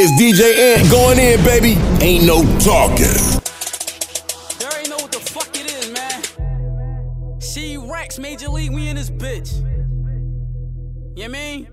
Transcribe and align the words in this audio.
It's 0.00 0.12
DJ 0.12 0.76
Ant 0.76 0.88
going 0.92 1.18
in, 1.18 1.42
baby. 1.42 1.72
Ain't 2.00 2.24
no 2.24 2.44
talking. 2.60 3.18
You 4.60 4.66
already 4.66 4.88
know 4.88 4.96
what 4.96 5.10
the 5.10 5.18
fuck 5.18 5.48
it 5.56 5.68
is, 5.68 5.90
man. 5.90 6.22
Sheed 7.40 7.90
Racks, 7.90 8.16
Major 8.16 8.48
League, 8.48 8.72
we 8.72 8.86
in 8.86 8.94
this 8.94 9.10
bitch. 9.10 9.56
You 11.16 11.22
know 11.22 11.24
I 11.24 11.28
mean? 11.28 11.68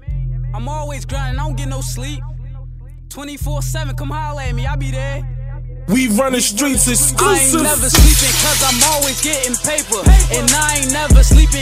I'm 0.55 0.67
always 0.67 1.05
grinding, 1.05 1.39
I 1.39 1.43
don't 1.43 1.55
get 1.55 1.67
no 1.67 1.81
sleep. 1.81 2.19
24 3.09 3.61
7, 3.61 3.95
come 3.95 4.09
holler 4.09 4.41
at 4.41 4.55
me, 4.55 4.65
I'll 4.65 4.75
be 4.75 4.89
there. 4.89 5.21
We 5.87 6.07
run 6.07 6.33
the 6.33 6.41
streets 6.41 6.87
exclusive. 6.87 7.21
I 7.21 7.37
ain't 7.37 7.61
never 7.61 7.89
sleeping 7.91 8.33
cause 8.41 8.57
I'm 8.65 8.81
always 8.89 9.21
getting 9.21 9.53
paper. 9.53 10.01
And 10.33 10.49
I 10.49 10.81
ain't 10.81 10.91
never 10.91 11.14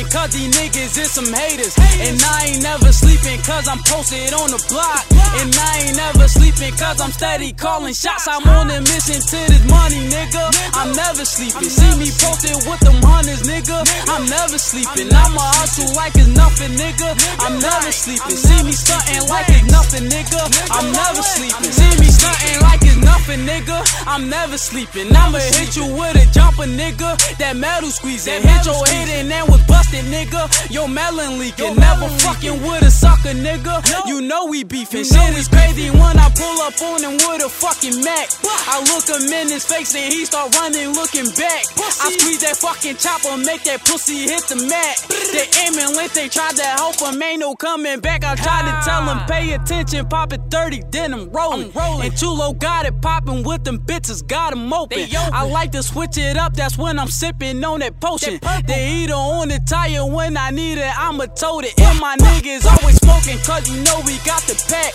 sleeping 0.04 0.20
cause 0.20 0.34
these 0.34 0.52
niggas 0.56 0.98
is 0.98 1.12
some 1.12 1.34
haters. 1.34 1.76
And 2.00 2.22
I 2.22 2.46
ain't 2.48 2.64
never 2.64 2.92
sleeping 2.92 3.40
cause 3.42 3.68
I'm 3.68 3.80
posted 3.84 4.34
on 4.34 4.52
the 4.52 4.64
block. 4.70 5.06
And 5.40 5.54
I 5.54 5.88
ain't 5.88 5.98
never 5.98 6.28
sleeping 6.28 6.74
cause 6.76 7.00
I'm 7.02 7.12
steady 7.12 7.52
calling 7.54 7.94
shots. 7.94 8.28
I'm 8.28 8.48
on 8.48 8.70
a 8.70 8.82
mission 8.82 9.20
to 9.20 9.40
this 9.48 9.64
money, 9.70 10.10
nigga. 10.10 10.44
I'm 10.74 10.94
never 10.96 11.26
sleeping. 11.26 11.70
See 11.70 11.94
me 12.00 12.10
posted 12.20 12.56
with 12.68 12.80
them 12.82 13.00
hunters, 13.24 13.48
nigga. 13.48 13.84
I'm 14.10 14.26
never 14.28 14.58
sleeping. 14.58 15.08
I'ma 15.14 15.42
hustle 15.60 15.96
like 15.96 16.16
it's 16.16 16.28
nothing, 16.28 16.72
nigga. 16.76 17.16
I'm 17.40 17.60
never 17.60 17.92
sleeping. 17.92 18.36
See 18.36 18.64
me 18.64 18.72
stunting 18.72 19.28
like 19.30 19.48
it's 19.50 19.72
nothing, 19.72 20.10
nigga. 20.10 20.42
I'm 20.72 20.92
never 20.92 21.22
sleeping. 21.22 21.72
See 21.72 21.94
me 22.00 22.08
stunting 22.12 22.60
like 22.62 22.82
it's 22.84 22.98
nothing, 22.98 23.46
nigga. 23.46 23.80
I'm 24.08 24.30
never 24.30 24.58
sleeping. 24.58 25.16
I'ma 25.16 25.40
hit 25.40 25.76
you 25.76 25.88
with 25.88 26.16
a 26.20 26.26
jumper, 26.32 26.68
nigga. 26.68 27.18
That 27.38 27.56
metal 27.56 27.90
squeezing. 27.90 28.42
Hit 28.44 28.66
your 28.66 28.86
head 28.88 29.10
and 29.10 29.32
then 29.32 29.48
was 29.48 29.64
busted, 29.68 30.06
nigga. 30.06 30.50
Your 30.70 30.88
melon 30.88 31.40
leaking. 31.40 31.76
Never 31.76 32.10
fucking 32.24 32.62
with 32.62 32.84
a 32.84 32.92
sucker, 32.92 33.36
nigga. 33.36 33.84
You 34.08 34.22
know 34.22 34.46
we 34.46 34.64
beefing. 34.64 35.06
Shit 35.06 35.38
is 35.38 35.48
crazy 35.48 35.90
when 35.90 36.20
I 36.20 36.30
pull 36.36 36.60
up 36.62 36.76
on 36.82 37.04
him 37.04 37.16
with 37.24 37.46
a 37.46 37.50
fucking 37.50 38.04
Mac. 38.04 38.28
I 38.68 38.80
look 38.92 39.08
him 39.08 39.32
in 39.32 39.50
his 39.50 39.66
face 39.66 39.96
and 39.96 40.12
he 40.14 40.26
start 40.26 40.56
running, 40.56 40.94
looking 40.94 41.30
back. 41.36 41.64
I 41.78 42.12
squeeze 42.18 42.42
that 42.42 42.58
fucking 42.58 42.98
chopper, 43.14 43.38
make 43.38 43.64
that 43.64 43.84
pussy 43.86 44.30
hit 44.30 44.44
the 44.48 44.56
mat. 44.56 44.96
They 45.34 45.48
aiming 45.66 45.96
like 45.96 46.14
they 46.14 46.30
tried 46.30 46.56
to 46.58 46.64
help 46.64 47.00
him, 47.00 47.22
ain't 47.22 47.40
no 47.40 47.56
coming 47.56 48.00
back. 48.00 48.24
I 48.24 48.36
tried 48.36 48.66
to 48.66 48.90
tell 48.90 49.04
him, 49.04 49.20
pay 49.28 49.54
attention, 49.54 50.08
pop 50.08 50.34
it 50.34 50.42
30, 50.50 50.84
then 50.92 51.14
I'm 51.14 51.30
rolling. 51.30 51.72
And 51.76 52.18
Chulo 52.18 52.54
got 52.54 52.86
it 52.86 53.02
popping 53.02 53.44
with 53.44 53.64
them 53.64 53.80
bitches, 53.80 54.26
got 54.26 54.52
them 54.52 54.72
open. 54.74 55.08
I 55.12 55.44
like 55.44 55.72
to 55.74 55.84
switch 55.84 56.18
it 56.18 56.38
up, 56.38 56.54
that's 56.54 56.78
when 56.78 57.00
I'm 57.00 57.08
sipping 57.08 57.64
on 57.64 57.80
that 57.80 58.00
potion. 58.00 58.40
The 58.42 58.74
heater 58.74 59.14
on 59.14 59.50
the 59.50 59.60
tire 59.68 60.06
when 60.06 60.38
I 60.38 60.50
need 60.52 60.78
it, 60.78 60.98
I'ma 60.98 61.26
tote 61.26 61.66
it. 61.66 61.80
And 61.80 62.00
my 62.00 62.16
niggas 62.18 62.66
always 62.66 62.98
smoking, 62.98 63.40
cause 63.40 63.70
you 63.70 63.82
know 63.84 64.02
we 64.06 64.18
got 64.26 64.42
the 64.44 64.56
pack. 64.70 64.94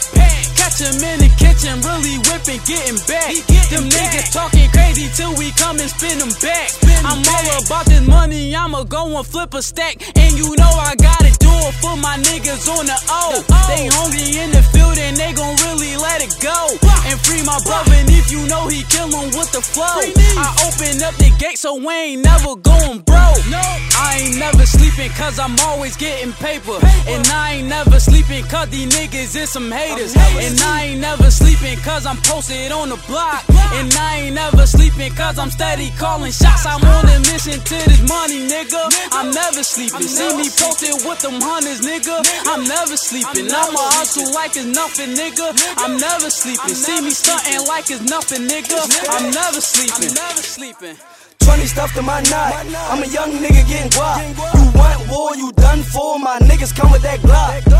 Catch 0.57 0.81
'em 0.83 1.03
in 1.03 1.21
the 1.21 1.31
kitchen, 1.39 1.81
really 1.83 2.19
whipping, 2.27 2.61
getting 2.67 2.99
back. 3.07 3.35
Them 3.71 3.89
niggas 3.89 4.33
talking 4.33 4.69
crazy 4.71 5.09
till 5.15 5.35
we 5.37 5.53
come 5.53 5.79
and 5.79 5.91
spin 5.91 6.19
them 6.19 6.33
back. 6.43 6.88
I'm 7.05 7.23
all 7.23 7.49
about 7.65 7.87
this 7.87 8.07
money, 8.07 8.55
I'ma 8.55 8.85
go 8.85 9.17
and 9.17 9.27
flip 9.27 9.55
a 9.55 9.63
stack. 9.63 10.03
And 10.17 10.39
you 10.39 10.55
know 10.57 10.73
I 10.75 10.95
gotta 10.97 11.31
do 11.39 11.53
it 11.69 11.75
for 11.83 11.97
my 11.97 12.17
niggas 12.19 12.69
on 12.69 12.87
the 12.87 12.99
O. 13.11 13.43
They 13.69 13.87
hungry 13.93 14.39
in 14.43 14.51
the 14.51 14.63
field 14.73 14.99
and 14.99 15.17
they 15.17 15.33
gon' 15.33 15.57
really 15.67 15.97
let 15.97 16.23
it 16.23 16.35
go. 16.41 16.77
And 17.07 17.19
free 17.21 17.43
my 17.45 17.59
brother, 17.65 17.99
you 18.31 18.47
know 18.47 18.69
he 18.69 18.83
kill 18.85 19.09
him 19.09 19.31
with 19.37 19.51
the 19.53 19.63
flow. 19.63 19.85
I 19.85 20.49
open 20.67 21.03
up 21.03 21.15
the 21.17 21.31
gate 21.39 21.59
so 21.59 21.75
we 21.77 21.93
ain't 21.93 22.25
never 22.25 22.57
going 22.57 23.01
broke. 23.01 23.43
No. 23.49 23.63
I 23.99 24.21
ain't 24.23 24.39
never 24.39 24.65
sleeping 24.67 25.11
cause 25.13 25.39
I'm 25.39 25.59
always 25.67 25.97
getting 25.97 26.33
paper. 26.33 26.79
And 27.07 27.27
I 27.29 27.59
ain't 27.59 27.69
never 27.69 28.01
sleeping 28.01 28.45
cause 28.45 28.69
these 28.71 28.89
niggas 28.95 29.37
is 29.37 29.51
some 29.51 29.71
haters. 29.71 30.15
And 30.17 30.61
I 30.61 30.95
ain't 30.95 31.01
never 31.01 31.31
sleeping 31.31 31.79
cause 31.79 32.07
I'm 32.07 32.17
posted 32.19 32.73
on 32.73 32.89
the 32.91 33.01
block. 33.07 33.45
And 33.73 33.93
I 33.95 34.27
ain't 34.27 34.35
never 34.35 34.67
sleeping 34.67 35.13
cause 35.15 35.39
I'm 35.39 35.51
steady 35.51 35.91
calling 35.99 36.33
shots. 36.33 36.67
I'm 36.67 36.83
on 36.85 37.05
a 37.09 37.19
mission 37.31 37.61
to 37.61 37.77
this 37.91 38.03
money, 38.09 38.47
nigga. 38.49 38.83
I'm 39.13 39.31
never 39.31 39.63
sleeping. 39.63 40.03
See 40.03 40.37
me 40.37 40.49
posted 40.51 40.95
with 41.07 41.21
them 41.21 41.41
hunters, 41.41 41.81
nigga. 41.81 42.23
I'm 42.47 42.65
never 42.65 42.97
sleeping. 42.97 43.47
I'ma 43.51 43.85
hustle 43.99 44.33
like 44.33 44.57
it's 44.57 44.67
nothing, 44.67 45.15
nigga. 45.15 45.55
I'm 45.79 45.99
never 45.99 46.31
sleeping. 46.31 46.75
See 46.75 47.01
me 47.01 47.11
stunting 47.11 47.67
like 47.67 47.91
it's 47.91 48.03
nothing, 48.03 48.18
nigga. 48.27 48.79
I'm 49.11 49.31
never 49.31 49.61
sleeping. 49.61 50.15
never 50.15 50.43
sleeping. 50.43 50.97
20 51.39 51.67
stuffed 51.67 51.97
in 51.97 52.05
my 52.05 52.21
knot. 52.23 52.53
I'm 52.91 53.03
a 53.03 53.07
young 53.07 53.31
nigga 53.33 53.67
getting 53.69 53.91
guap. 53.91 54.19
You 54.55 54.79
want 54.79 55.09
war, 55.09 55.37
you 55.37 55.53
done 55.53 55.83
for. 55.83 56.19
My 56.19 56.39
niggas 56.41 56.75
come 56.75 56.91
with 56.91 57.03
that 57.03 57.21
Glock. 57.21 57.78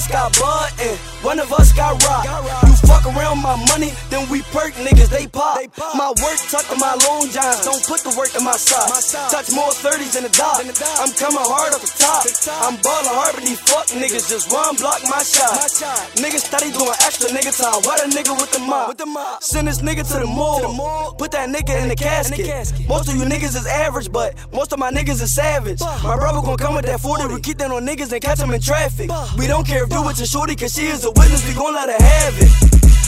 One 0.00 0.08
us 0.08 0.16
got 0.16 0.40
bud 0.40 0.72
and 0.80 0.96
one 1.20 1.38
of 1.38 1.52
us 1.52 1.72
got 1.74 1.92
rock. 2.08 2.24
You 2.64 2.72
fuck 2.88 3.04
around 3.04 3.42
my 3.44 3.52
money, 3.68 3.92
then 4.08 4.24
we 4.32 4.40
perk 4.48 4.72
niggas, 4.80 5.12
they 5.12 5.26
pop. 5.26 5.60
My 5.92 6.08
work 6.24 6.40
tucked 6.48 6.72
in 6.72 6.80
my 6.80 6.96
long 7.04 7.28
johns. 7.28 7.68
Don't 7.68 7.84
put 7.84 8.00
the 8.00 8.16
work 8.16 8.32
in 8.32 8.40
my 8.42 8.56
socks. 8.56 9.12
Touch 9.28 9.52
more 9.52 9.68
30s 9.68 10.16
in 10.16 10.24
the 10.24 10.32
dock. 10.32 10.64
I'm 11.04 11.12
coming 11.20 11.44
hard 11.44 11.76
off 11.76 11.84
the 11.84 11.92
top. 12.00 12.24
I'm 12.64 12.80
ballin' 12.80 13.12
hard, 13.12 13.36
but 13.36 13.44
these 13.44 13.60
fuck 13.60 13.92
niggas 13.92 14.24
just 14.32 14.48
run 14.48 14.72
block 14.80 15.04
my 15.04 15.20
shot. 15.20 15.68
Niggas 16.16 16.48
steady 16.48 16.72
doing 16.72 16.96
extra 17.04 17.28
nigga 17.28 17.52
time. 17.52 17.84
What 17.84 18.00
a 18.00 18.08
nigga 18.08 18.32
with 18.40 18.52
the 18.56 18.60
mop. 18.64 18.96
Send 19.44 19.68
this 19.68 19.82
nigga 19.84 20.00
to 20.16 20.24
the 20.24 20.26
mall. 20.26 21.12
Put 21.12 21.32
that 21.32 21.50
nigga 21.52 21.76
in 21.76 21.92
the 21.92 21.96
casket. 21.96 22.48
Most 22.88 23.12
of 23.12 23.16
you 23.16 23.28
niggas 23.28 23.52
is 23.52 23.66
average, 23.66 24.10
but 24.10 24.32
most 24.50 24.72
of 24.72 24.78
my 24.78 24.90
niggas 24.90 25.20
is 25.20 25.30
savage. 25.30 25.82
My 25.82 26.16
brother 26.16 26.40
gon' 26.40 26.56
come 26.56 26.74
with 26.74 26.86
that 26.86 27.00
40. 27.00 27.34
We 27.34 27.40
keep 27.42 27.58
that 27.58 27.70
on 27.70 27.84
niggas 27.84 28.10
and 28.12 28.22
catch 28.22 28.38
them 28.38 28.48
in 28.56 28.62
traffic. 28.62 29.10
We 29.36 29.46
don't 29.46 29.66
care 29.66 29.89
if 29.92 30.10
it 30.10 30.16
to 30.16 30.26
shorty, 30.26 30.56
cause 30.56 30.72
she 30.72 30.86
is 30.86 31.04
a 31.04 31.10
witness. 31.10 31.46
We 31.46 31.54
gon' 31.54 31.74
let 31.74 31.88
her 31.88 32.02
have 32.02 32.34
it. 32.38 32.52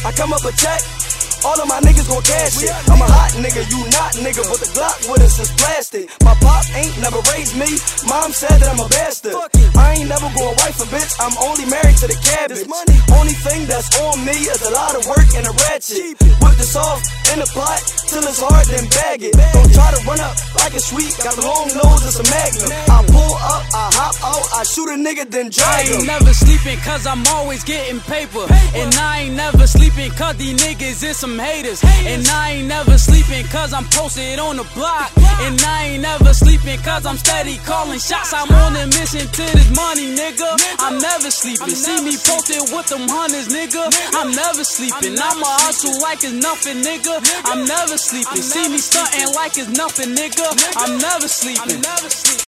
I 0.05 0.13
come 0.13 0.33
up 0.33 0.45
a 0.45 0.53
check. 0.53 0.83
All 1.43 1.59
of 1.59 1.67
my 1.67 1.83
niggas 1.83 2.07
gon' 2.07 2.23
cash 2.23 2.63
it. 2.63 2.71
I'm 2.87 3.03
a 3.03 3.09
hot 3.11 3.35
nigga, 3.35 3.67
you 3.67 3.83
not 3.99 4.15
nigga, 4.23 4.47
but 4.47 4.63
the 4.63 4.71
Glock 4.79 5.11
with 5.11 5.27
us 5.27 5.43
is 5.43 5.51
plastic. 5.59 6.07
My 6.23 6.39
pop 6.39 6.63
ain't 6.79 6.95
never 7.03 7.19
raised 7.35 7.59
me. 7.59 7.67
Mom 8.07 8.31
said 8.31 8.63
that 8.63 8.71
I'm 8.71 8.79
a 8.79 8.87
bastard. 8.87 9.35
I 9.75 9.99
ain't 9.99 10.07
never 10.07 10.31
gonna 10.39 10.55
wife 10.63 10.79
a 10.79 10.87
bitch. 10.87 11.11
I'm 11.19 11.35
only 11.43 11.67
married 11.67 11.99
to 11.99 12.07
the 12.07 12.15
cabbage. 12.23 12.63
Only 13.11 13.35
thing 13.43 13.67
that's 13.67 13.91
on 14.07 14.23
me 14.23 14.39
is 14.39 14.63
a 14.63 14.71
lot 14.71 14.95
of 14.95 15.03
work 15.11 15.27
and 15.35 15.43
a 15.43 15.55
ratchet. 15.67 16.15
Whip 16.15 16.55
this 16.63 16.79
off 16.79 17.03
in 17.35 17.43
the 17.43 17.49
pot 17.51 17.83
till 18.07 18.23
it's 18.23 18.39
hard, 18.39 18.63
then 18.71 18.87
bag 18.95 19.27
it. 19.27 19.35
Don't 19.35 19.73
try 19.75 19.91
to 19.91 20.01
run 20.07 20.23
up 20.23 20.39
like 20.63 20.79
a 20.79 20.83
sweet. 20.83 21.11
Got 21.27 21.35
a 21.39 21.43
long 21.43 21.67
nose, 21.75 22.07
it's 22.07 22.23
a 22.23 22.27
magnum. 22.31 22.71
I 22.87 23.03
pull 23.11 23.35
up, 23.43 23.63
I 23.75 23.85
hop 23.99 24.12
I 25.03 25.05
nigga, 25.05 25.31
then 25.31 25.47
I 25.47 25.51
drag 25.51 25.89
ain't 25.91 26.07
never 26.07 26.33
sleeping 26.33 26.79
cause 26.79 27.07
I'm 27.07 27.27
always 27.35 27.65
getting 27.65 27.99
paper. 28.01 28.47
And 28.75 28.95
I 28.95 29.27
ain't 29.27 29.35
never 29.35 29.67
sleeping 29.67 30.11
cause 30.13 30.37
these 30.37 30.55
niggas 30.63 31.03
is 31.03 31.17
some 31.19 31.39
haters. 31.39 31.83
And 32.07 32.27
I 32.29 32.53
ain't 32.53 32.69
never 32.69 32.97
sleeping 32.99 33.45
cause 33.47 33.73
I'm 33.73 33.85
posted 33.91 34.39
on 34.39 34.57
the 34.57 34.67
block. 34.75 35.11
And 35.43 35.59
I 35.63 35.95
ain't 35.95 36.03
never 36.03 36.33
sleeping 36.35 36.79
cause 36.81 37.05
I'm 37.07 37.17
steady 37.17 37.59
calling 37.67 37.99
shots. 37.99 38.33
I'm 38.33 38.51
on 38.53 38.77
a 38.77 38.87
mission 38.95 39.27
to 39.27 39.45
this 39.57 39.71
money, 39.75 40.15
nigga. 40.15 40.55
I'm 40.79 40.99
never 40.99 41.31
sleeping. 41.31 41.75
See 41.75 41.99
me 42.05 42.15
posted 42.23 42.63
with 42.71 42.87
them 42.87 43.09
hunters, 43.09 43.49
nigga. 43.49 43.91
I'm 44.15 44.31
never 44.31 44.63
sleeping. 44.63 45.19
I'ma 45.19 45.51
hustle 45.67 45.99
like 46.01 46.23
it's 46.23 46.33
nothing, 46.33 46.79
nigga. 46.83 47.19
I'm 47.45 47.67
never 47.67 47.99
sleeping. 47.99 48.43
See 48.43 48.69
me 48.71 48.79
stunting 48.79 49.35
like 49.35 49.59
it's 49.59 49.73
nothing, 49.75 50.15
nigga. 50.15 50.47
I'm 50.79 50.99
never 50.99 51.27
sleeping. 51.27 51.83